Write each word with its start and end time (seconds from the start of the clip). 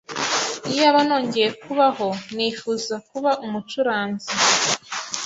Iyaba 0.71 0.99
nongeye 1.07 1.49
kubaho, 1.61 2.07
nifuza 2.35 2.95
kuba 3.09 3.31
umucuranzi. 3.45 4.29